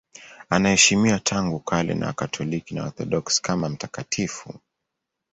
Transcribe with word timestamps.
Anaheshimiwa 0.49 1.19
tangu 1.19 1.59
kale 1.59 1.93
na 1.93 2.07
Wakatoliki 2.07 2.75
na 2.75 2.81
Waorthodoksi 2.83 3.41
kama 3.41 3.69
mtakatifu. 3.69 4.59